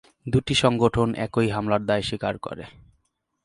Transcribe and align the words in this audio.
দুটি 0.25 0.53
সংগঠন 0.55 1.09
এই 1.23 1.49
হামলার 1.55 1.81
দায় 1.85 2.03
স্বীকার 2.09 2.35
করে। 2.37 2.63